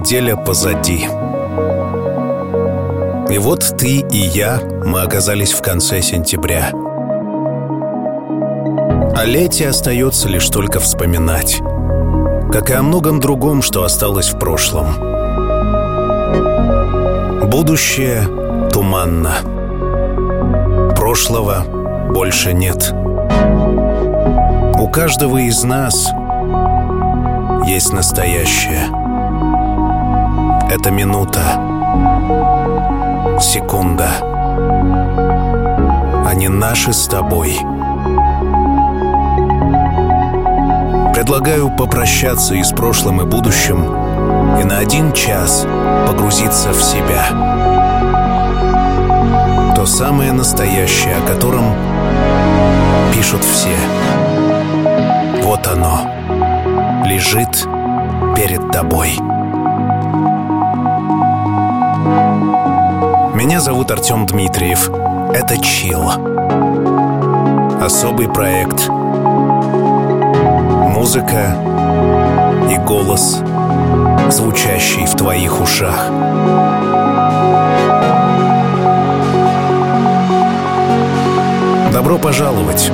Неделя 0.00 0.36
позади. 0.36 1.08
И 3.34 3.38
вот 3.38 3.64
ты 3.76 3.98
и 3.98 4.16
я, 4.16 4.60
мы 4.84 5.02
оказались 5.02 5.52
в 5.52 5.60
конце 5.60 6.02
сентября. 6.02 6.70
О 9.16 9.24
лете 9.24 9.68
остается 9.68 10.28
лишь 10.28 10.48
только 10.50 10.78
вспоминать. 10.78 11.60
Как 12.52 12.70
и 12.70 12.74
о 12.74 12.84
многом 12.84 13.18
другом, 13.18 13.60
что 13.60 13.82
осталось 13.82 14.28
в 14.28 14.38
прошлом. 14.38 14.86
Будущее 17.50 18.22
туманно. 18.72 19.34
Прошлого 20.94 21.64
больше 22.14 22.52
нет. 22.52 22.92
У 24.78 24.88
каждого 24.90 25.38
из 25.38 25.64
нас 25.64 26.08
есть 27.66 27.92
настоящее. 27.92 28.97
Это 30.70 30.90
минута, 30.90 31.40
секунда. 33.40 34.08
Они 36.26 36.48
наши 36.48 36.92
с 36.92 37.06
тобой. 37.06 37.58
Предлагаю 41.14 41.70
попрощаться 41.70 42.54
и 42.54 42.62
с 42.62 42.72
прошлым 42.72 43.22
и 43.22 43.24
будущим 43.24 43.82
и 44.60 44.64
на 44.64 44.78
один 44.78 45.12
час 45.12 45.66
погрузиться 46.06 46.70
в 46.72 46.82
себя. 46.82 47.24
То 49.74 49.86
самое 49.86 50.32
настоящее, 50.32 51.16
о 51.16 51.26
котором 51.26 51.64
пишут 53.14 53.42
все. 53.42 53.74
Вот 55.42 55.66
оно 55.66 56.00
лежит 57.06 57.66
перед 58.36 58.70
тобой. 58.70 59.18
Меня 63.38 63.60
зовут 63.60 63.88
Артем 63.92 64.26
Дмитриев. 64.26 64.90
Это 65.32 65.56
Чил. 65.62 66.10
Особый 67.80 68.28
проект. 68.28 68.88
Музыка 70.88 71.56
и 72.68 72.76
голос, 72.78 73.40
звучащий 74.28 75.06
в 75.06 75.14
твоих 75.14 75.60
ушах. 75.60 76.10
Добро 81.92 82.18
пожаловать! 82.18 82.90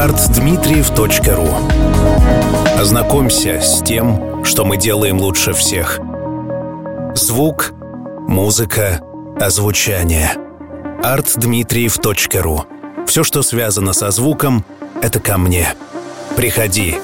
artdmitriev.ru 0.00 2.80
Ознакомься 2.80 3.60
с 3.60 3.82
тем, 3.82 4.42
что 4.46 4.64
мы 4.64 4.78
делаем 4.78 5.20
лучше 5.20 5.52
всех. 5.52 6.00
Звук, 7.14 7.74
музыка, 8.26 9.02
озвучание. 9.38 10.30
artdmitriev.ru 11.02 12.62
Все, 13.06 13.22
что 13.22 13.42
связано 13.42 13.92
со 13.92 14.10
звуком, 14.10 14.64
это 15.02 15.20
ко 15.20 15.36
мне. 15.36 15.74
Приходи. 16.34 16.96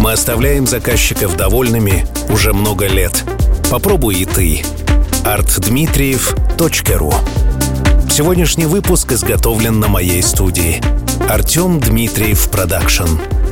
Мы 0.00 0.12
оставляем 0.12 0.68
заказчиков 0.68 1.36
довольными 1.36 2.06
уже 2.30 2.52
много 2.52 2.86
лет. 2.86 3.24
Попробуй 3.68 4.14
и 4.14 4.24
ты. 4.24 4.62
artdmitriev.ru 5.24 7.14
Сегодняшний 8.08 8.66
выпуск 8.66 9.10
изготовлен 9.10 9.80
на 9.80 9.88
моей 9.88 10.22
студии. 10.22 10.80
Артем 11.28 11.78
Дмитриев 11.78 12.48
Продакшн. 12.48 13.47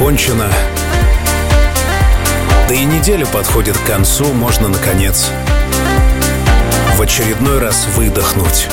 Закончено, 0.00 0.46
да 2.66 2.74
и 2.74 2.84
неделя 2.84 3.26
подходит 3.26 3.76
к 3.76 3.84
концу, 3.84 4.32
можно, 4.32 4.68
наконец, 4.68 5.28
в 6.96 7.02
очередной 7.02 7.58
раз 7.58 7.86
выдохнуть, 7.94 8.68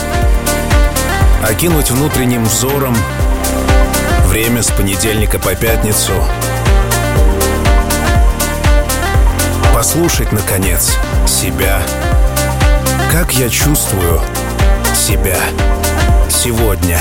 окинуть 1.44 1.92
внутренним 1.92 2.46
взором 2.46 2.96
время 4.28 4.64
с 4.64 4.72
понедельника 4.72 5.38
по 5.38 5.54
пятницу, 5.54 6.14
послушать, 9.76 10.32
наконец, 10.32 10.94
себя, 11.28 11.82
как 13.12 13.34
я 13.34 13.50
чувствую 13.50 14.22
себя 14.96 15.40
сегодня. 16.30 16.98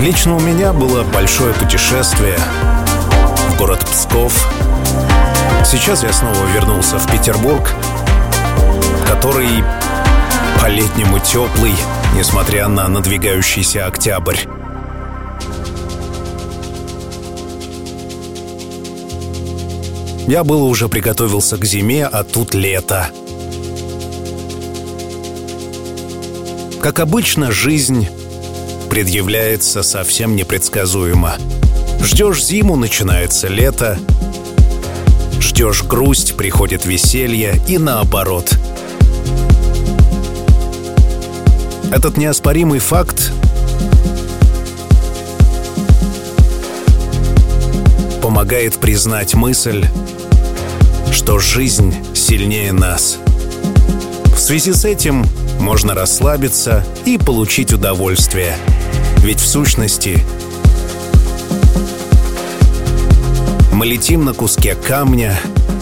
Лично 0.00 0.36
у 0.36 0.40
меня 0.40 0.72
было 0.72 1.02
большое 1.02 1.52
путешествие 1.54 2.38
в 3.50 3.58
город 3.58 3.80
Псков. 3.80 4.48
Сейчас 5.64 6.04
я 6.04 6.12
снова 6.12 6.46
вернулся 6.54 6.98
в 6.98 7.10
Петербург, 7.10 7.72
который 9.08 9.64
по-летнему 10.62 11.18
теплый, 11.18 11.72
несмотря 12.14 12.68
на 12.68 12.86
надвигающийся 12.86 13.86
октябрь. 13.86 14.36
Я 20.28 20.44
было 20.44 20.62
уже 20.64 20.88
приготовился 20.88 21.56
к 21.56 21.64
зиме, 21.64 22.06
а 22.06 22.22
тут 22.22 22.54
лето. 22.54 23.10
Как 26.80 27.00
обычно, 27.00 27.50
жизнь 27.50 28.08
предъявляется 28.98 29.84
совсем 29.84 30.34
непредсказуемо. 30.34 31.36
Ждешь 32.02 32.44
зиму, 32.44 32.74
начинается 32.74 33.46
лето. 33.46 33.96
Ждешь 35.40 35.84
грусть, 35.84 36.36
приходит 36.36 36.84
веселье 36.84 37.60
и 37.68 37.78
наоборот. 37.78 38.58
Этот 41.92 42.16
неоспоримый 42.16 42.80
факт 42.80 43.30
помогает 48.20 48.78
признать 48.78 49.34
мысль, 49.34 49.86
что 51.12 51.38
жизнь 51.38 51.94
сильнее 52.16 52.72
нас. 52.72 53.18
В 54.34 54.38
связи 54.40 54.72
с 54.72 54.84
этим 54.84 55.24
можно 55.60 55.94
расслабиться 55.94 56.84
и 57.04 57.16
получить 57.16 57.72
удовольствие. 57.72 58.56
Ведь 59.18 59.40
в 59.40 59.46
сущности 59.46 60.24
мы 63.72 63.86
летим 63.86 64.24
на 64.24 64.34
куске 64.34 64.74
камня 64.74 65.38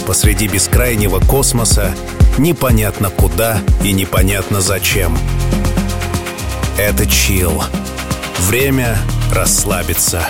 посреди 0.06 0.48
бескрайнего 0.48 1.20
космоса 1.20 1.94
непонятно 2.38 3.10
куда 3.10 3.60
и 3.82 3.92
непонятно 3.92 4.60
зачем. 4.60 5.16
Это 6.78 7.06
чил. 7.06 7.62
Время 8.40 8.98
расслабиться. 9.32 10.26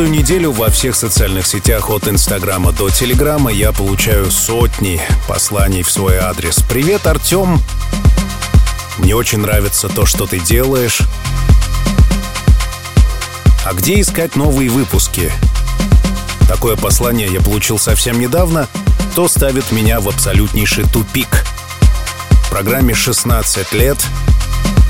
Каждую 0.00 0.18
неделю 0.18 0.52
во 0.52 0.70
всех 0.70 0.96
социальных 0.96 1.46
сетях 1.46 1.90
от 1.90 2.08
Инстаграма 2.08 2.72
до 2.72 2.88
Телеграма 2.88 3.52
я 3.52 3.70
получаю 3.70 4.30
сотни 4.30 4.98
посланий 5.28 5.82
в 5.82 5.90
свой 5.90 6.16
адрес. 6.16 6.64
«Привет, 6.70 7.06
Артем! 7.06 7.60
Мне 8.96 9.14
очень 9.14 9.40
нравится 9.40 9.90
то, 9.90 10.06
что 10.06 10.24
ты 10.24 10.40
делаешь. 10.40 11.00
А 13.66 13.74
где 13.74 14.00
искать 14.00 14.36
новые 14.36 14.70
выпуски?» 14.70 15.30
Такое 16.48 16.76
послание 16.76 17.30
я 17.30 17.42
получил 17.42 17.78
совсем 17.78 18.18
недавно, 18.18 18.68
то 19.14 19.28
ставит 19.28 19.70
меня 19.70 20.00
в 20.00 20.08
абсолютнейший 20.08 20.84
тупик. 20.84 21.44
Программе 22.48 22.94
16 22.94 23.74
лет 23.74 23.98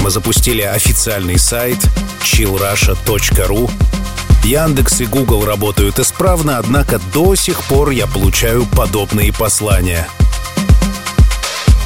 мы 0.02 0.10
запустили 0.10 0.62
официальный 0.62 1.36
сайт 1.40 1.78
chillrusha.ru 2.22 3.89
Яндекс 4.44 5.00
и 5.00 5.06
Google 5.06 5.44
работают 5.44 5.98
исправно, 5.98 6.58
однако 6.58 7.00
до 7.12 7.34
сих 7.34 7.62
пор 7.64 7.90
я 7.90 8.06
получаю 8.06 8.66
подобные 8.66 9.32
послания. 9.32 10.08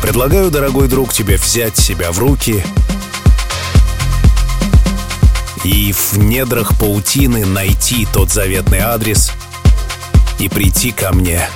Предлагаю, 0.00 0.50
дорогой 0.50 0.88
друг, 0.88 1.12
тебе 1.12 1.36
взять 1.36 1.76
себя 1.76 2.12
в 2.12 2.18
руки 2.18 2.64
и 5.64 5.92
в 5.92 6.18
недрах 6.18 6.78
паутины 6.78 7.46
найти 7.46 8.06
тот 8.12 8.30
заветный 8.30 8.80
адрес 8.80 9.32
и 10.38 10.48
прийти 10.48 10.92
ко 10.92 11.12
мне. 11.12 11.48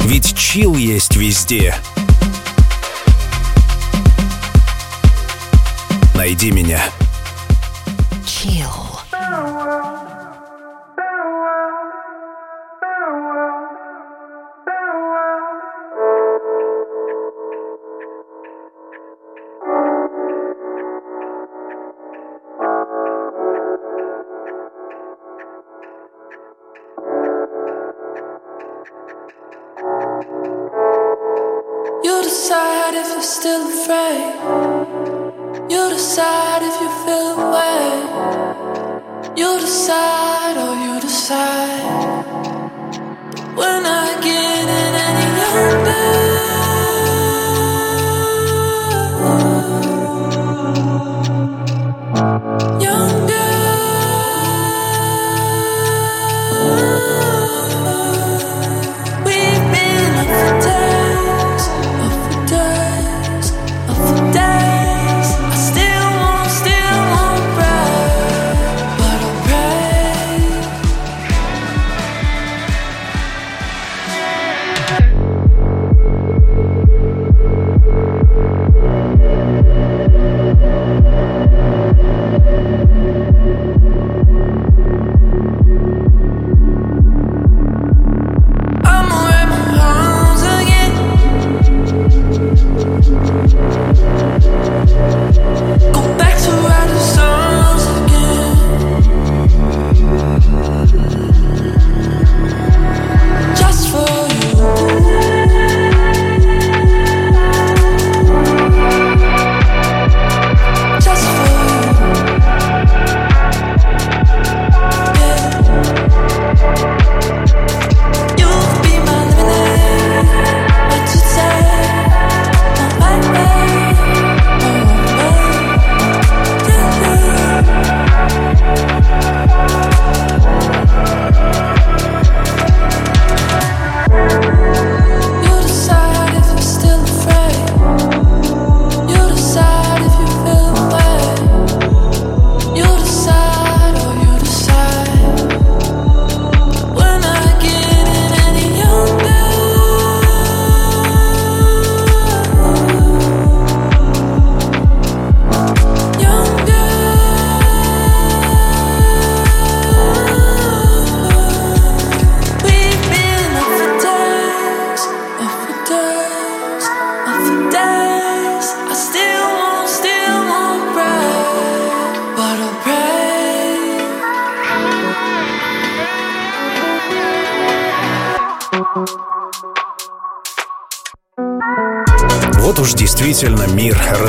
Ведь 0.00 0.36
чил 0.36 0.76
есть 0.76 1.16
везде. 1.16 1.74
Найди 6.14 6.50
меня. 6.50 6.82
You 32.16 32.22
decide 32.22 32.94
if 32.94 33.08
you're 33.08 33.20
still 33.20 33.68
afraid. 33.68 34.32
You 35.70 35.90
decide 35.90 36.62
if 36.62 36.80
you 36.80 36.88
feel 37.04 37.28
away. 37.46 37.90
You 39.36 39.60
decide, 39.60 40.56
or 40.56 40.74
you 40.86 40.98
decide. 40.98 41.95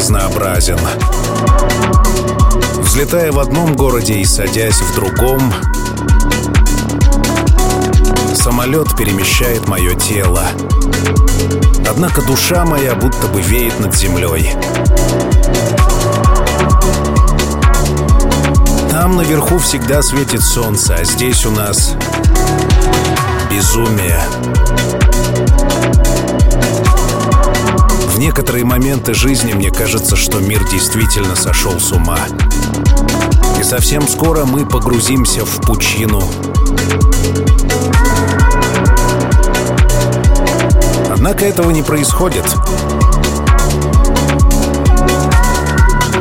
Разнообразен. 0.08 0.80
Взлетая 2.78 3.34
в 3.34 3.40
одном 3.40 3.76
городе 3.76 4.14
и 4.14 4.26
садясь 4.26 4.80
в 4.80 4.96
другом, 4.96 5.54
самолет 8.34 8.96
перемещает 8.96 9.68
мое 9.68 9.96
тело. 9.96 10.44
Однако 11.90 12.22
душа 12.22 12.64
моя 12.64 12.96
будто 12.96 13.28
бы 13.28 13.42
веет 13.42 13.78
над 13.82 13.94
землей. 13.94 14.56
Там 18.90 19.18
наверху 19.18 19.58
всегда 19.58 20.02
светит 20.02 20.42
солнце, 20.42 20.96
а 20.96 21.04
здесь 21.04 21.46
у 21.46 21.52
нас 21.52 21.96
безумие. 23.52 24.22
В 28.18 28.20
некоторые 28.20 28.66
моменты 28.66 29.14
жизни 29.14 29.54
мне 29.54 29.70
кажется, 29.70 30.16
что 30.16 30.40
мир 30.40 30.68
действительно 30.72 31.36
сошел 31.36 31.80
с 31.80 31.92
ума. 31.92 32.18
И 33.60 33.64
совсем 33.64 34.08
скоро 34.08 34.44
мы 34.44 34.66
погрузимся 34.66 35.46
в 35.46 35.62
пучину. 35.62 36.24
Однако 41.12 41.46
этого 41.46 41.70
не 41.70 41.84
происходит. 41.84 42.44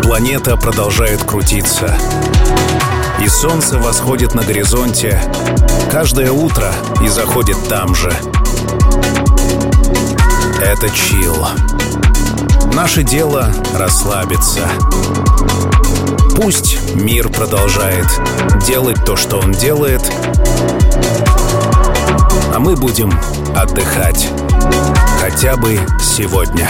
Планета 0.02 0.58
продолжает 0.58 1.24
крутиться. 1.24 1.96
И 3.22 3.28
солнце 3.28 3.78
восходит 3.78 4.34
на 4.34 4.42
горизонте 4.42 5.18
каждое 5.90 6.30
утро 6.30 6.70
и 7.00 7.08
заходит 7.08 7.56
там 7.70 7.94
же. 7.94 8.12
Это 10.60 10.90
чил. 10.90 11.46
Наше 12.76 13.02
дело— 13.02 13.50
расслабиться. 13.74 14.68
Пусть 16.36 16.94
мир 16.94 17.30
продолжает 17.30 18.06
делать 18.66 19.02
то, 19.06 19.16
что 19.16 19.38
он 19.38 19.52
делает, 19.52 20.02
а 22.54 22.58
мы 22.58 22.76
будем 22.76 23.18
отдыхать. 23.56 24.28
Хотя 25.18 25.56
бы 25.56 25.80
сегодня. 26.02 26.68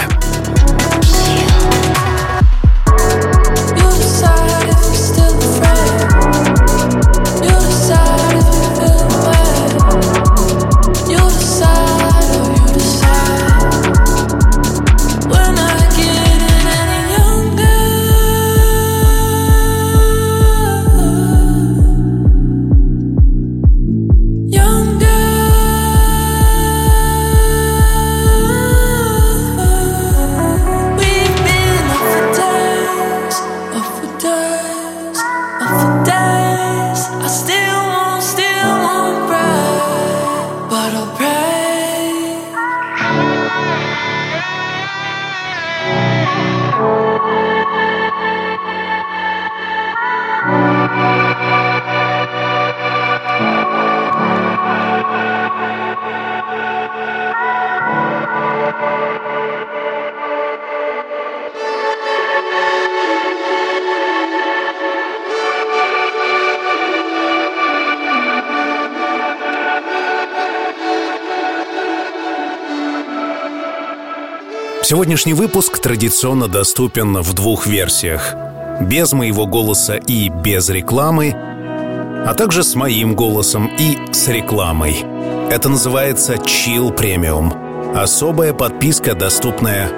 Сегодняшний 74.96 75.34
выпуск 75.34 75.78
традиционно 75.78 76.48
доступен 76.48 77.18
в 77.18 77.34
двух 77.34 77.66
версиях. 77.66 78.34
Без 78.80 79.12
моего 79.12 79.46
голоса 79.46 79.96
и 79.96 80.30
без 80.30 80.70
рекламы, 80.70 81.34
а 81.34 82.32
также 82.32 82.64
с 82.64 82.74
моим 82.74 83.14
голосом 83.14 83.70
и 83.78 83.98
с 84.10 84.26
рекламой. 84.28 85.04
Это 85.50 85.68
называется 85.68 86.36
Chill 86.36 86.96
Premium. 86.96 87.94
Особая 87.94 88.54
подписка, 88.54 89.14
доступная 89.14 89.90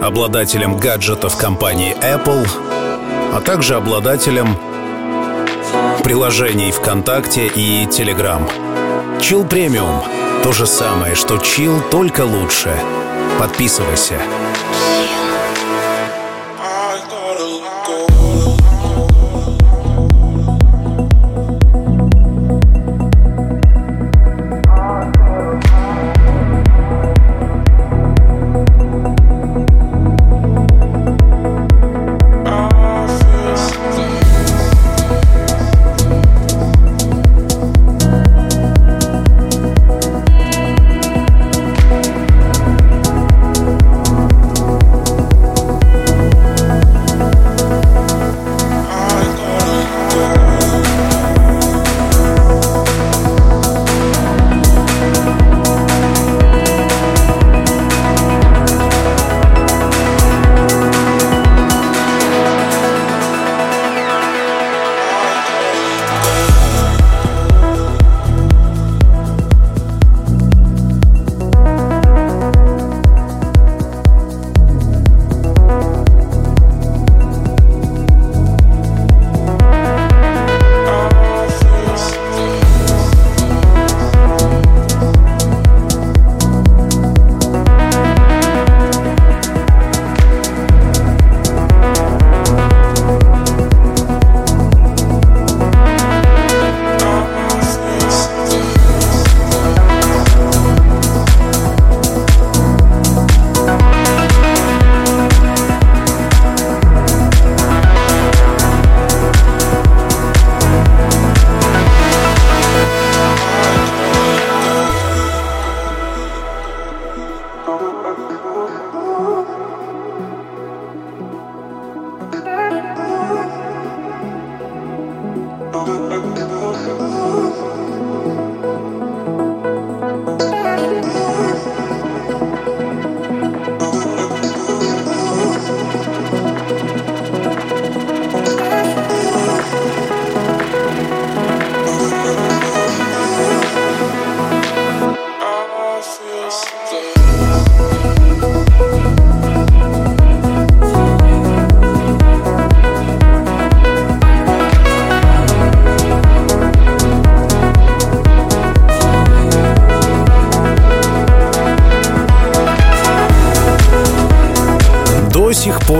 обладателям 0.00 0.78
гаджетов 0.78 1.36
компании 1.36 1.94
Apple, 2.00 2.48
а 3.34 3.42
также 3.42 3.74
обладателям 3.74 4.56
приложений 6.02 6.70
ВКонтакте 6.70 7.46
и 7.46 7.84
Telegram. 7.84 8.50
Chill 9.20 9.46
Premium— 9.46 10.02
то 10.42 10.52
же 10.52 10.66
самое, 10.66 11.14
что 11.14 11.34
Chill, 11.34 11.90
только 11.90 12.22
лучше— 12.22 12.70
Подписывайся. 13.38 14.20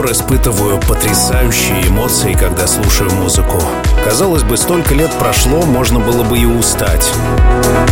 Пор 0.08 0.12
испытываю 0.12 0.80
потрясающие 0.80 1.86
эмоции, 1.86 2.32
когда 2.32 2.66
слушаю 2.66 3.10
музыку. 3.12 3.60
Казалось 4.04 4.42
бы, 4.42 4.56
столько 4.56 4.94
лет 4.94 5.10
прошло, 5.18 5.62
можно 5.62 5.98
было 5.98 6.22
бы 6.22 6.38
и 6.38 6.44
устать. 6.44 7.10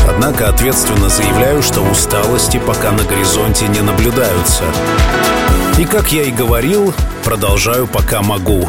Однако 0.08 0.48
ответственно 0.48 1.08
заявляю, 1.08 1.62
что 1.62 1.80
усталости 1.82 2.58
пока 2.58 2.92
на 2.92 3.04
горизонте 3.04 3.68
не 3.68 3.80
наблюдаются. 3.80 4.64
И 5.78 5.84
как 5.84 6.12
я 6.12 6.22
и 6.22 6.30
говорил, 6.30 6.94
продолжаю 7.24 7.86
пока 7.86 8.22
могу. 8.22 8.68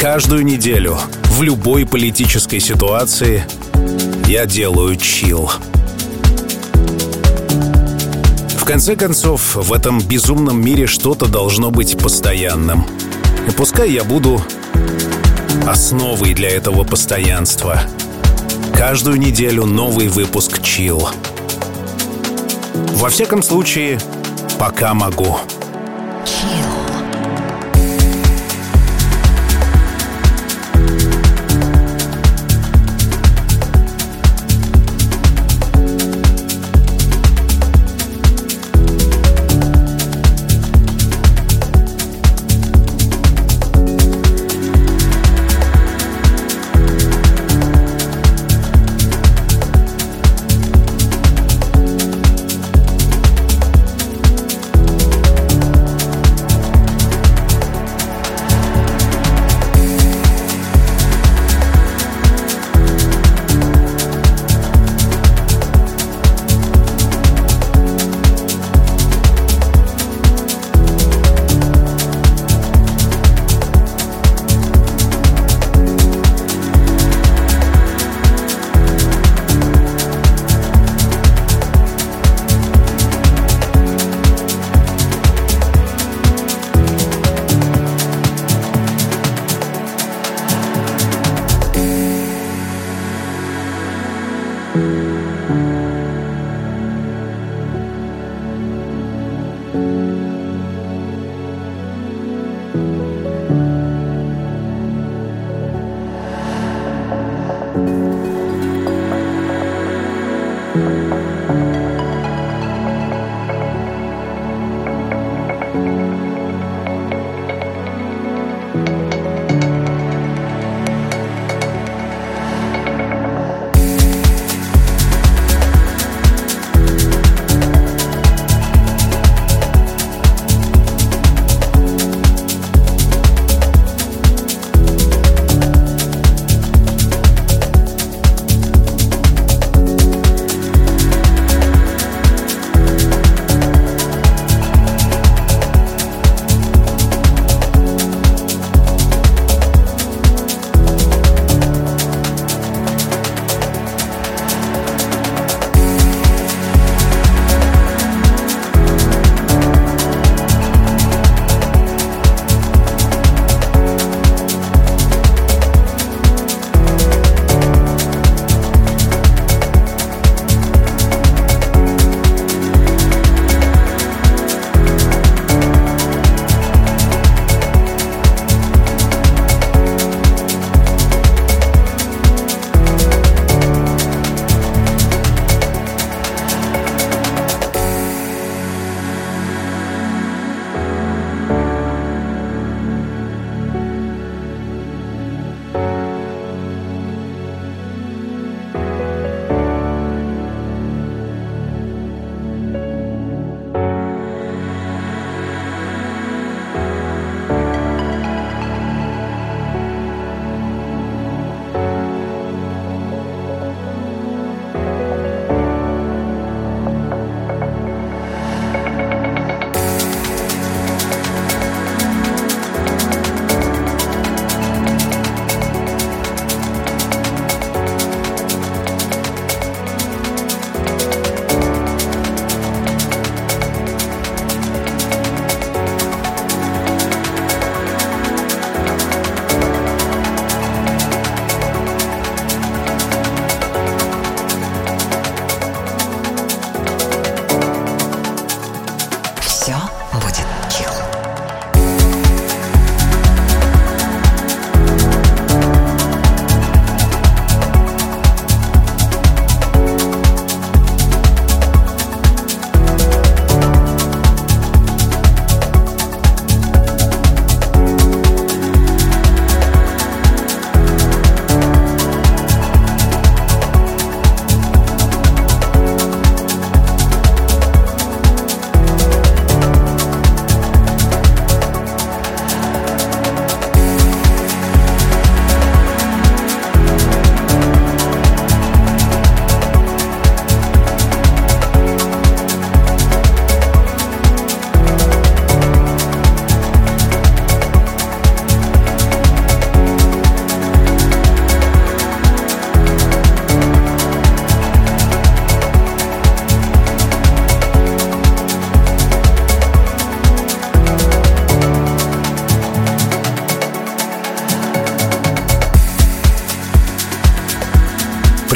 Каждую 0.00 0.44
неделю, 0.44 0.98
в 1.24 1.42
любой 1.42 1.86
политической 1.86 2.58
ситуации, 2.58 3.44
я 4.26 4.46
делаю 4.46 4.96
чил. 4.96 5.50
В 8.62 8.64
конце 8.64 8.94
концов, 8.94 9.56
в 9.56 9.72
этом 9.72 10.00
безумном 10.00 10.64
мире 10.64 10.86
что-то 10.86 11.26
должно 11.26 11.72
быть 11.72 11.98
постоянным. 11.98 12.86
И 13.48 13.50
пускай 13.50 13.90
я 13.90 14.04
буду 14.04 14.40
основой 15.66 16.32
для 16.32 16.48
этого 16.48 16.84
постоянства. 16.84 17.82
Каждую 18.72 19.18
неделю 19.18 19.66
новый 19.66 20.06
выпуск 20.06 20.62
«Чил». 20.62 21.08
Во 22.94 23.08
всяком 23.08 23.42
случае, 23.42 23.98
пока 24.60 24.94
могу. 24.94 25.38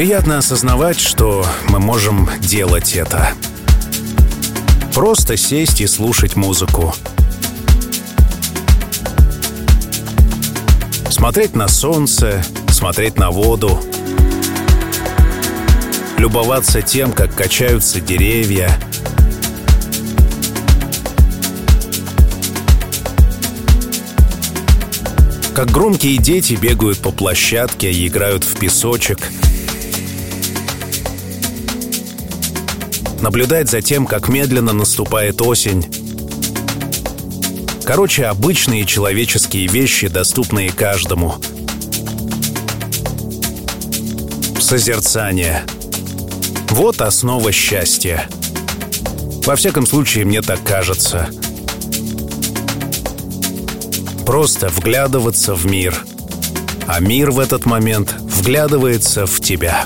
Приятно 0.07 0.39
осознавать, 0.39 1.01
что 1.01 1.45
мы 1.69 1.81
можем 1.81 2.31
делать 2.39 2.95
это. 2.95 3.31
Просто 4.95 5.37
сесть 5.37 5.81
и 5.81 5.89
слушать 5.89 6.37
музыку. 6.37 6.95
Смотреть 11.11 11.57
на 11.57 11.67
солнце, 11.67 12.41
смотреть 12.71 13.19
на 13.19 13.33
воду. 13.33 13.81
Любоваться 16.19 16.83
тем, 16.83 17.11
как 17.11 17.35
качаются 17.35 18.01
деревья. 18.01 18.79
Как 25.53 25.69
громкие 25.73 26.19
дети 26.19 26.53
бегают 26.53 27.01
по 27.01 27.11
площадке 27.11 27.91
и 27.91 28.07
играют 28.07 28.45
в 28.45 28.57
песочек– 28.57 29.19
наблюдать 33.27 33.69
за 33.69 33.83
тем, 33.83 34.07
как 34.07 34.29
медленно 34.29 34.73
наступает 34.73 35.43
осень. 35.43 35.85
Короче, 37.83 38.27
обычные 38.27 38.85
человеческие 38.87 39.67
вещи, 39.67 40.07
доступные 40.07 40.71
каждому. 40.71 41.35
Созерцание. 44.61 45.65
Вот 46.71 47.01
основа 47.01 47.51
счастья. 47.51 48.29
Во 49.45 49.57
всяком 49.57 49.89
случае, 49.89 50.25
мне 50.25 50.41
так 50.41 50.63
кажется. 50.63 51.29
Просто 54.25 54.69
вглядываться 54.69 55.57
в 55.57 55.67
мир. 55.67 56.01
А 56.87 57.01
мир 57.01 57.33
в 57.33 57.41
этот 57.41 57.67
момент 57.67 58.15
вглядывается 58.21 59.27
в 59.27 59.41
тебя. 59.41 59.85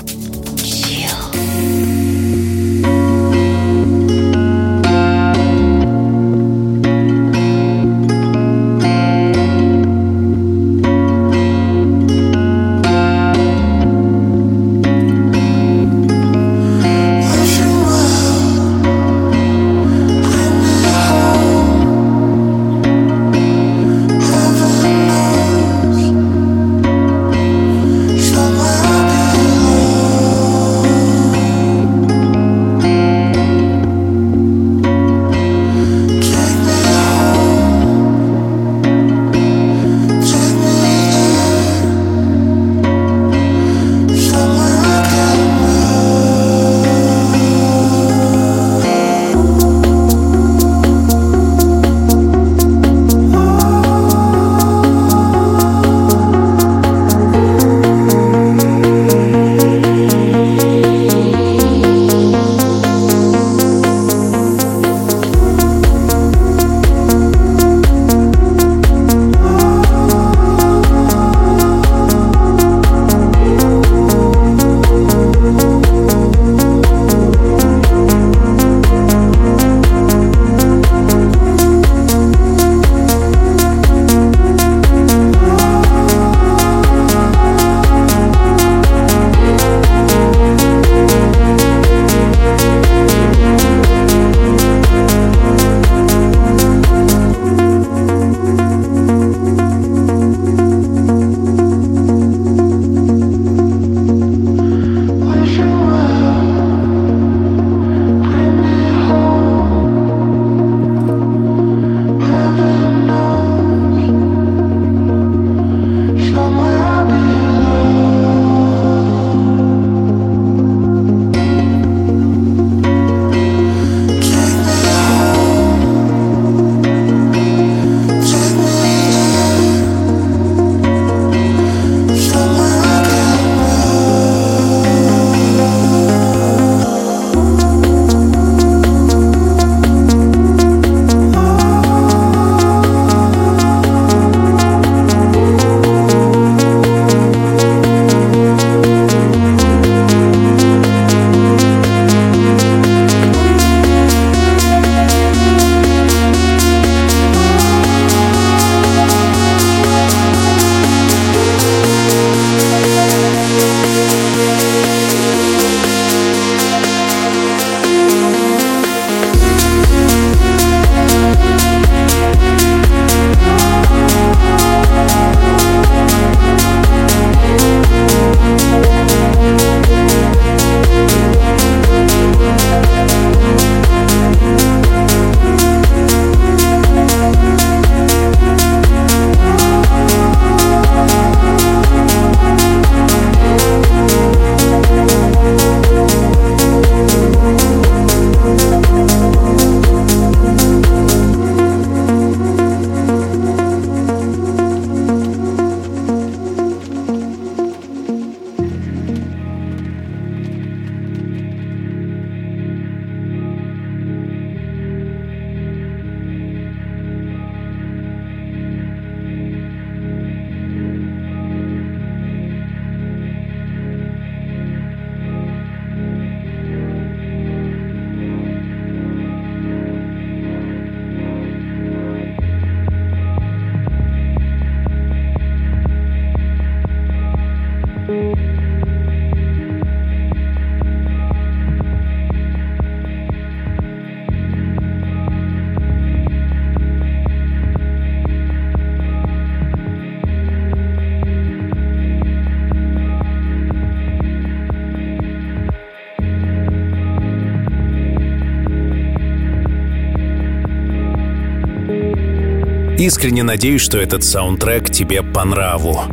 Искренне 263.11 263.43
надеюсь, 263.43 263.81
что 263.81 263.97
этот 263.97 264.23
саундтрек 264.23 264.89
тебе 264.89 265.21
по 265.21 265.43
нраву. 265.43 266.03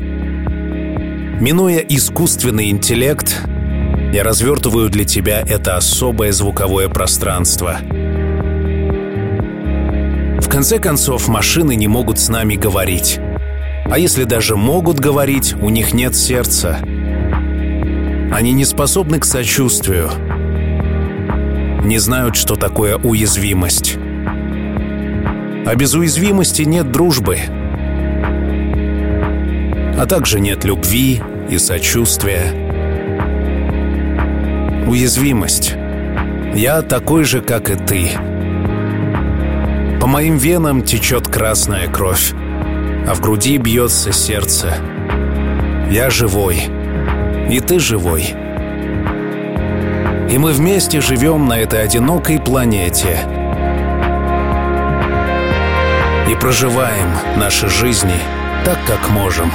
Минуя 1.40 1.78
искусственный 1.78 2.70
интеллект, 2.70 3.40
я 4.12 4.24
развертываю 4.24 4.90
для 4.90 5.04
тебя 5.04 5.40
это 5.46 5.76
особое 5.76 6.32
звуковое 6.32 6.88
пространство. 6.88 7.76
В 10.40 10.48
конце 10.48 10.80
концов, 10.80 11.28
машины 11.28 11.76
не 11.76 11.86
могут 11.86 12.18
с 12.18 12.28
нами 12.28 12.56
говорить. 12.56 13.20
А 13.84 13.96
если 13.96 14.24
даже 14.24 14.56
могут 14.56 14.98
говорить, 14.98 15.54
у 15.54 15.70
них 15.70 15.94
нет 15.94 16.16
сердца. 16.16 16.80
Они 18.32 18.50
не 18.52 18.64
способны 18.64 19.20
к 19.20 19.24
сочувствию. 19.24 20.10
Не 21.84 21.98
знают, 21.98 22.34
что 22.34 22.56
такое 22.56 22.96
уязвимость. 22.96 23.98
А 25.66 25.74
без 25.76 25.94
уязвимости 25.94 26.62
нет 26.62 26.90
дружбы. 26.90 27.38
А 29.98 30.06
также 30.06 30.40
нет 30.40 30.64
любви 30.64 31.20
и 31.50 31.58
сочувствия. 31.58 32.52
Уязвимость. 34.86 35.74
Я 36.54 36.82
такой 36.82 37.24
же, 37.24 37.40
как 37.40 37.70
и 37.70 37.74
ты. 37.74 38.10
По 40.00 40.06
моим 40.06 40.38
венам 40.38 40.82
течет 40.82 41.28
красная 41.28 41.88
кровь, 41.88 42.32
а 43.06 43.14
в 43.14 43.20
груди 43.20 43.58
бьется 43.58 44.12
сердце. 44.12 44.74
Я 45.90 46.10
живой. 46.10 46.62
И 47.50 47.60
ты 47.60 47.78
живой. 47.78 48.34
И 50.30 50.38
мы 50.38 50.52
вместе 50.52 51.00
живем 51.00 51.48
на 51.48 51.58
этой 51.58 51.82
одинокой 51.82 52.38
планете. 52.38 53.37
И 56.28 56.34
проживаем 56.34 57.08
наши 57.36 57.68
жизни 57.70 58.20
так, 58.62 58.78
как 58.86 59.08
можем. 59.08 59.50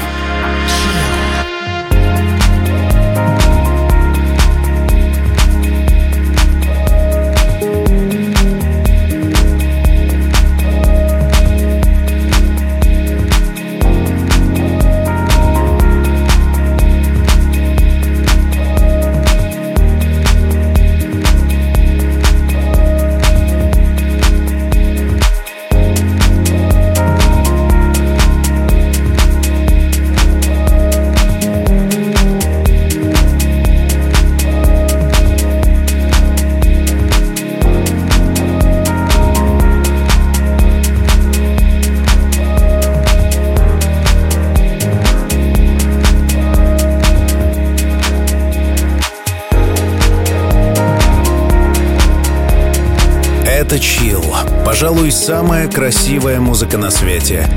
Пожалуй, 54.74 55.11
самая 55.11 55.67
красивая 55.67 56.39
музыка 56.39 56.80
на 56.80 56.89
свете. 56.89 57.47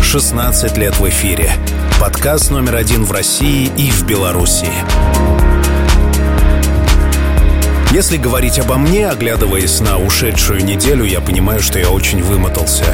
16 0.00 0.78
лет 0.78 0.98
в 0.98 1.06
эфире. 1.10 1.52
Подкаст 2.00 2.50
номер 2.50 2.76
один 2.76 3.04
в 3.04 3.12
России 3.12 3.70
и 3.76 3.90
в 3.90 4.06
Беларуси. 4.06 4.70
Если 7.90 8.16
говорить 8.16 8.58
обо 8.58 8.78
мне, 8.78 9.06
оглядываясь 9.06 9.80
на 9.80 9.98
ушедшую 9.98 10.64
неделю, 10.64 11.04
я 11.04 11.20
понимаю, 11.20 11.60
что 11.60 11.78
я 11.78 11.90
очень 11.90 12.22
вымотался. 12.22 12.86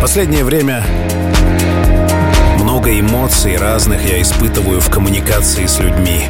Последнее 0.00 0.42
время 0.42 0.84
много 2.60 2.98
эмоций 2.98 3.56
разных 3.56 4.02
я 4.04 4.20
испытываю 4.20 4.80
в 4.80 4.90
коммуникации 4.90 5.66
с 5.66 5.78
людьми. 5.78 6.26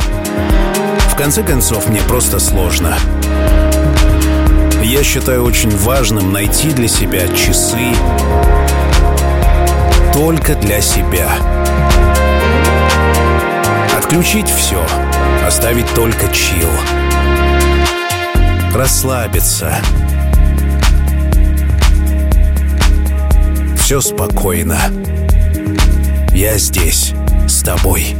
В 1.10 1.16
конце 1.16 1.42
концов, 1.42 1.88
мне 1.88 2.02
просто 2.02 2.38
сложно. 2.38 2.98
Я 4.96 5.02
считаю 5.04 5.44
очень 5.44 5.68
важным 5.76 6.32
найти 6.32 6.70
для 6.70 6.88
себя 6.88 7.28
часы 7.28 7.92
только 10.14 10.54
для 10.54 10.80
себя. 10.80 11.28
Отключить 13.94 14.48
все, 14.48 14.82
оставить 15.46 15.84
только 15.94 16.28
чил. 16.28 16.70
Расслабиться. 18.72 19.76
Все 23.76 24.00
спокойно. 24.00 24.78
Я 26.32 26.56
здесь, 26.56 27.12
с 27.46 27.62
тобой. 27.62 28.16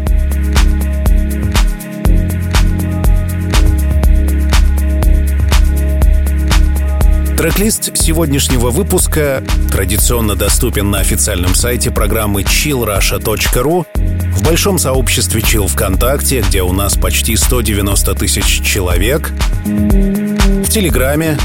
Трек-лист 7.37 7.95
сегодняшнего 7.99 8.71
выпуска 8.71 9.45
традиционно 9.71 10.37
доступен 10.37 10.91
на 10.91 11.01
официальном 11.01 11.55
сайте 11.55 11.91
программы 11.91 12.43
chillrusha.ru, 12.43 13.87
в 13.95 14.43
большом 14.43 14.79
сообществе 14.79 15.43
Chill 15.43 15.67
ВКонтакте, 15.69 16.41
где 16.41 16.63
у 16.63 16.73
нас 16.73 16.97
почти 16.97 17.37
190 17.37 18.15
тысяч 18.15 18.63
человек, 18.65 19.33
в 19.65 20.69
Телеграме, 20.71 21.39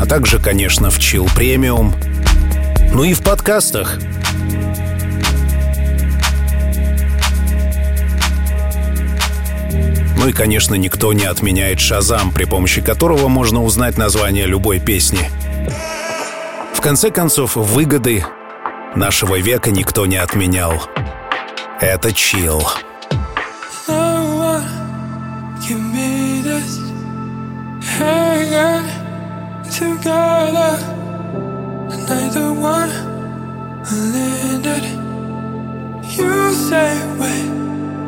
а 0.00 0.06
также, 0.06 0.38
конечно, 0.38 0.90
в 0.90 0.98
Chill 0.98 1.28
Премиум, 1.34 1.92
ну 2.92 3.02
и 3.02 3.12
в 3.12 3.20
подкастах. 3.22 3.98
Ну 10.26 10.30
и, 10.30 10.34
конечно, 10.34 10.74
никто 10.74 11.12
не 11.12 11.24
отменяет 11.24 11.78
Шазам, 11.78 12.32
при 12.32 12.46
помощи 12.46 12.80
которого 12.80 13.28
можно 13.28 13.62
узнать 13.62 13.96
название 13.96 14.46
любой 14.46 14.80
песни. 14.80 15.20
В 16.74 16.80
конце 16.80 17.12
концов, 17.12 17.54
выгоды 17.54 18.24
нашего 18.96 19.38
века 19.38 19.70
никто 19.70 20.04
не 20.04 20.16
отменял. 20.16 20.82
Это 21.80 22.12
чил. 22.12 22.60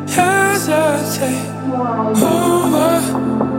Hesitate. 0.09 1.58
Over, 1.71 3.58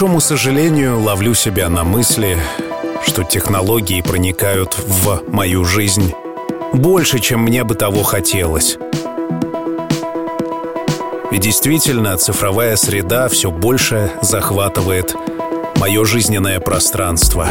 большому 0.00 0.20
сожалению, 0.20 0.98
ловлю 0.98 1.34
себя 1.34 1.68
на 1.68 1.84
мысли, 1.84 2.38
что 3.06 3.22
технологии 3.22 4.00
проникают 4.00 4.74
в 4.78 5.24
мою 5.28 5.66
жизнь 5.66 6.14
больше, 6.72 7.18
чем 7.18 7.42
мне 7.42 7.64
бы 7.64 7.74
того 7.74 8.02
хотелось. 8.02 8.78
И 11.30 11.36
действительно, 11.36 12.16
цифровая 12.16 12.76
среда 12.76 13.28
все 13.28 13.50
больше 13.50 14.10
захватывает 14.22 15.14
мое 15.76 16.06
жизненное 16.06 16.60
пространство. 16.60 17.48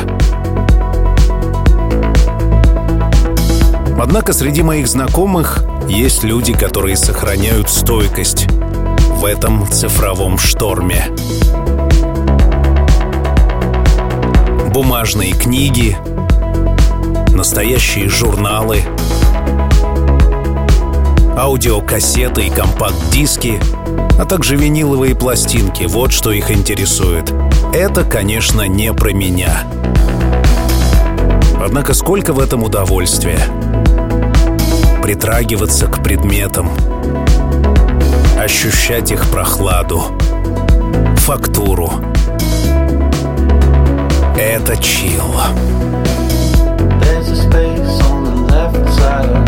Однако 4.01 4.33
среди 4.33 4.63
моих 4.63 4.87
знакомых 4.87 5.63
есть 5.87 6.23
люди, 6.23 6.53
которые 6.53 6.97
сохраняют 6.97 7.69
стойкость 7.69 8.47
в 8.49 9.23
этом 9.23 9.71
цифровом 9.71 10.39
шторме. 10.39 11.11
Бумажные 14.81 15.33
книги, 15.33 15.97
настоящие 17.33 18.07
журналы, 18.07 18.81
аудиокассеты 21.35 22.47
и 22.47 22.49
компакт-диски, 22.49 23.59
а 24.17 24.23
также 24.23 24.55
виниловые 24.55 25.15
пластинки. 25.15 25.83
Вот 25.83 26.13
что 26.13 26.31
их 26.31 26.49
интересует. 26.49 27.33
Это, 27.73 28.05
конечно, 28.05 28.69
не 28.69 28.93
про 28.93 29.11
меня. 29.11 29.63
Однако 31.61 31.93
сколько 31.93 32.31
в 32.31 32.39
этом 32.39 32.63
удовольствия. 32.63 33.41
Притрагиваться 35.03 35.87
к 35.87 36.01
предметам, 36.01 36.69
ощущать 38.39 39.11
их 39.11 39.29
прохладу, 39.29 40.05
фактуру— 41.17 41.91
это 44.38 44.76
чил. 44.76 45.24
There's 47.00 47.28
a 47.30 47.36
space 47.36 48.00
on 48.02 48.24
the 48.24 48.34
left 48.52 48.92
side. 48.94 49.47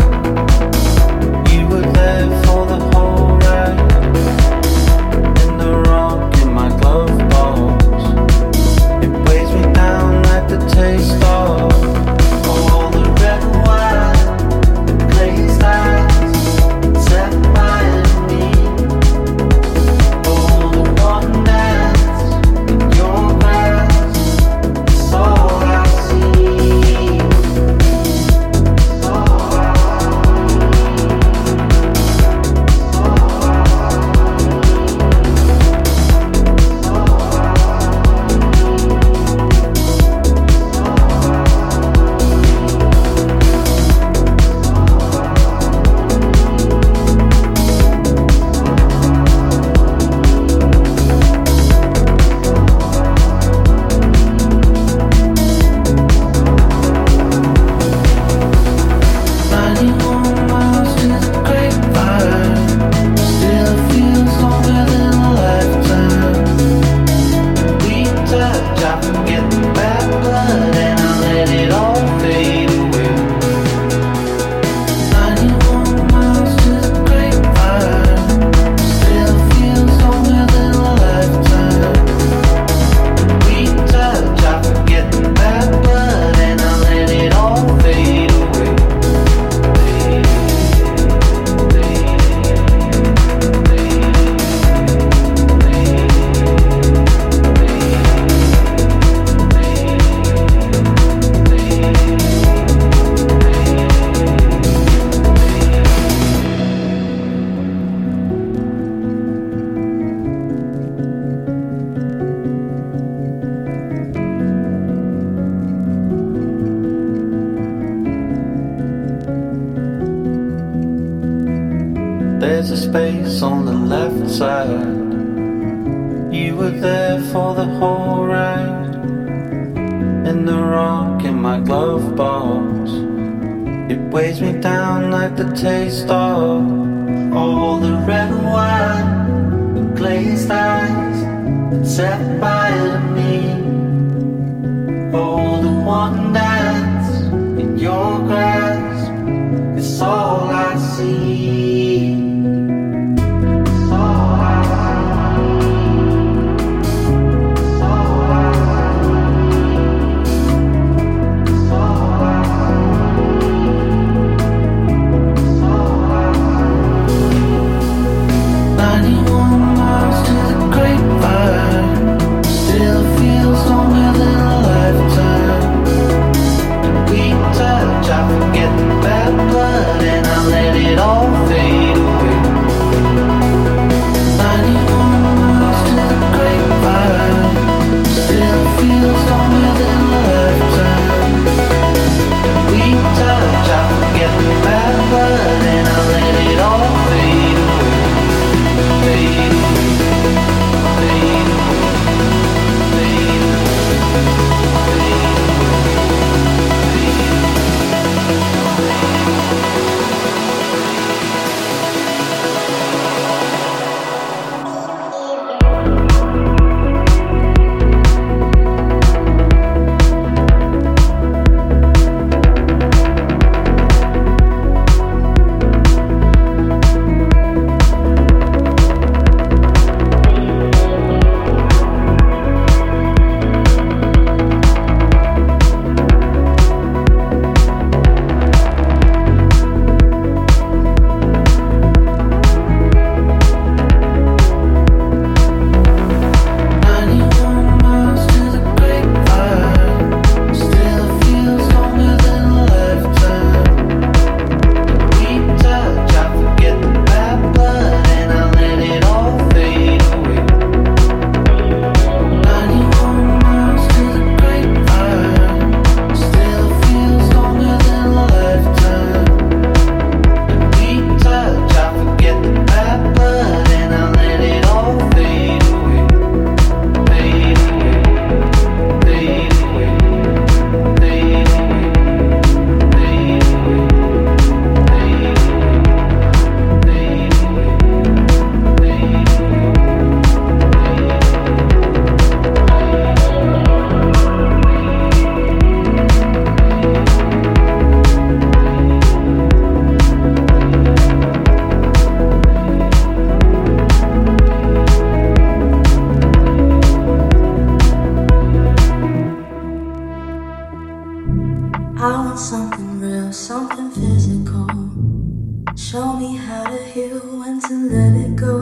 Show 315.92 316.16
me 316.16 316.36
how 316.36 316.64
to 316.64 316.82
heal, 316.84 317.20
when 317.38 317.60
to 317.60 317.74
let 317.92 318.16
it 318.24 318.34
go. 318.34 318.54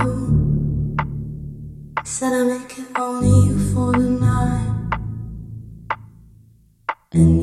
Said 2.03 2.33
I 2.33 2.43
make 2.43 2.77
it 2.77 2.87
only 2.97 3.47
you 3.47 3.57
for 3.73 3.93
the 3.93 4.11
night. 4.11 4.99
And 7.13 7.40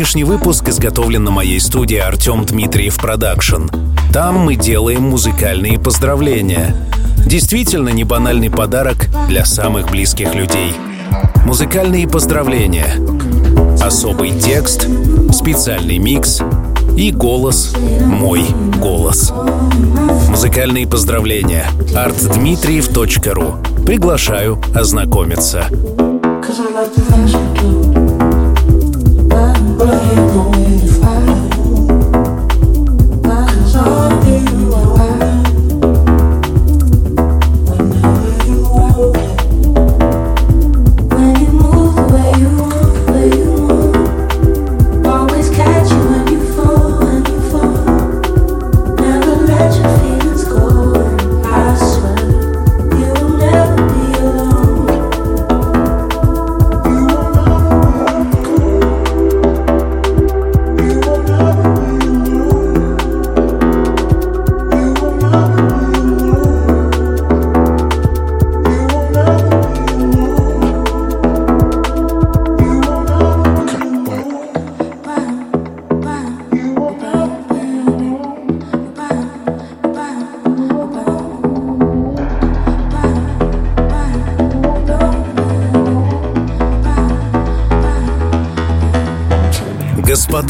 Сегодняшний 0.00 0.24
выпуск 0.24 0.66
изготовлен 0.66 1.24
на 1.24 1.30
моей 1.30 1.60
студии 1.60 1.98
Артем 1.98 2.46
Дмитриев 2.46 2.96
Продакшн. 2.96 3.66
Там 4.14 4.38
мы 4.38 4.56
делаем 4.56 5.02
музыкальные 5.02 5.78
поздравления. 5.78 6.74
Действительно 7.26 7.90
не 7.90 8.04
банальный 8.04 8.48
подарок 8.48 9.08
для 9.28 9.44
самых 9.44 9.90
близких 9.90 10.34
людей. 10.34 10.72
Музыкальные 11.44 12.08
поздравления. 12.08 12.94
Особый 13.78 14.30
текст, 14.40 14.88
специальный 15.34 15.98
микс 15.98 16.40
и 16.96 17.12
голос 17.12 17.74
«Мой 18.00 18.46
голос». 18.78 19.30
Музыкальные 20.30 20.86
поздравления. 20.86 21.66
artdmitriev.ru 21.92 23.84
Приглашаю 23.84 24.62
ознакомиться. 24.74 25.66
Cause 26.40 26.58
I 26.58 26.72
like 26.72 26.94
the 26.94 27.49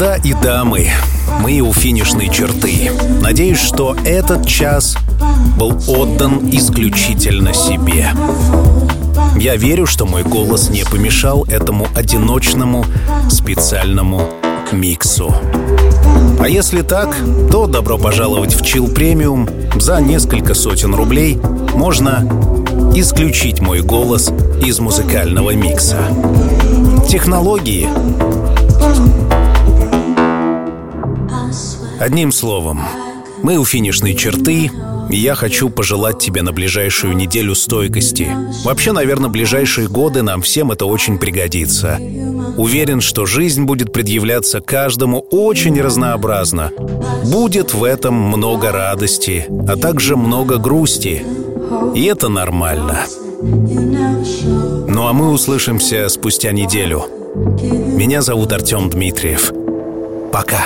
Господа 0.01 0.27
и 0.27 0.33
дамы, 0.33 0.89
мы 1.41 1.59
у 1.59 1.71
финишной 1.71 2.27
черты. 2.29 2.91
Надеюсь, 3.21 3.59
что 3.59 3.95
этот 4.03 4.47
час 4.47 4.97
был 5.59 5.79
отдан 5.87 6.49
исключительно 6.49 7.53
себе. 7.53 8.09
Я 9.37 9.55
верю, 9.57 9.85
что 9.85 10.07
мой 10.07 10.23
голос 10.23 10.71
не 10.71 10.83
помешал 10.85 11.43
этому 11.43 11.87
одиночному 11.93 12.83
специальному 13.29 14.23
миксу. 14.71 15.35
А 16.39 16.49
если 16.49 16.81
так, 16.81 17.15
то 17.51 17.67
добро 17.67 17.99
пожаловать 17.99 18.55
в 18.55 18.63
Chill 18.63 18.91
Premium. 18.91 19.79
За 19.79 20.01
несколько 20.01 20.55
сотен 20.55 20.95
рублей 20.95 21.39
можно 21.75 22.27
исключить 22.95 23.59
мой 23.59 23.81
голос 23.81 24.31
из 24.65 24.79
музыкального 24.79 25.53
микса. 25.53 25.99
Технологии. 27.07 27.87
Одним 32.01 32.31
словом, 32.31 32.81
мы 33.43 33.59
у 33.59 33.63
финишной 33.63 34.15
черты, 34.15 34.71
и 35.11 35.15
я 35.15 35.35
хочу 35.35 35.69
пожелать 35.69 36.17
тебе 36.17 36.41
на 36.41 36.51
ближайшую 36.51 37.15
неделю 37.15 37.53
стойкости. 37.53 38.27
Вообще, 38.63 38.91
наверное, 38.91 39.29
ближайшие 39.29 39.87
годы 39.87 40.23
нам 40.23 40.41
всем 40.41 40.71
это 40.71 40.87
очень 40.87 41.19
пригодится. 41.19 41.99
Уверен, 42.57 43.01
что 43.01 43.27
жизнь 43.27 43.65
будет 43.65 43.93
предъявляться 43.93 44.61
каждому 44.61 45.19
очень 45.29 45.79
разнообразно. 45.79 46.71
Будет 47.23 47.75
в 47.75 47.83
этом 47.83 48.15
много 48.15 48.71
радости, 48.71 49.45
а 49.67 49.75
также 49.75 50.17
много 50.17 50.57
грусти. 50.57 51.23
И 51.93 52.03
это 52.05 52.29
нормально. 52.29 53.05
Ну 53.43 55.07
а 55.07 55.13
мы 55.13 55.29
услышимся 55.29 56.09
спустя 56.09 56.51
неделю. 56.51 57.03
Меня 57.35 58.23
зовут 58.23 58.51
Артем 58.53 58.89
Дмитриев. 58.89 59.51
Пока. 60.31 60.65